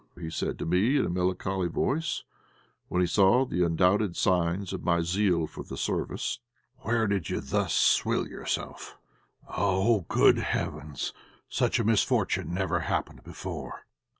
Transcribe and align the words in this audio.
he 0.19 0.31
said 0.31 0.57
to 0.57 0.65
me 0.65 0.97
in 0.97 1.05
a 1.05 1.09
melancholy 1.11 1.67
voice, 1.67 2.23
when 2.87 3.01
he 3.01 3.05
saw 3.07 3.45
the 3.45 3.63
undoubted 3.63 4.15
signs 4.15 4.73
of 4.73 4.83
my 4.83 5.01
zeal 5.03 5.45
for 5.45 5.63
the 5.63 5.77
service. 5.77 6.39
"Where 6.77 7.05
did 7.05 7.29
you 7.29 7.39
thus 7.39 7.75
swill 7.75 8.27
yourself? 8.27 8.97
Oh! 9.47 10.07
good 10.09 10.39
heavens! 10.39 11.13
such 11.49 11.77
a 11.77 11.83
misfortune 11.83 12.51
never 12.51 12.79
happened 12.79 13.21
before." 13.23 13.85